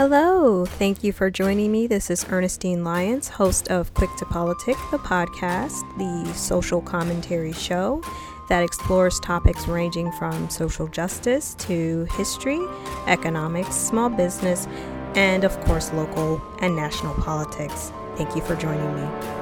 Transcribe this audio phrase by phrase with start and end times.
[0.00, 1.86] Hello, thank you for joining me.
[1.86, 8.02] This is Ernestine Lyons, host of Quick to Politic, the podcast, the social commentary show
[8.48, 12.60] that explores topics ranging from social justice to history,
[13.08, 14.66] economics, small business,
[15.16, 17.92] and of course, local and national politics.
[18.16, 19.39] Thank you for joining me.